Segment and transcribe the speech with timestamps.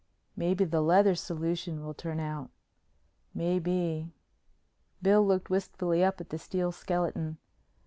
[0.35, 2.49] "Maybe the leather solution will turn out."
[3.35, 4.09] "Maybe."
[4.99, 7.37] Bill looked wistfully up at the steel skeleton.